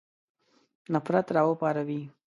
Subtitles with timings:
[0.93, 2.01] نفرت را وپاروي.